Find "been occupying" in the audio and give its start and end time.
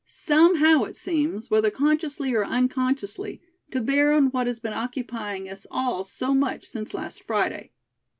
4.59-5.47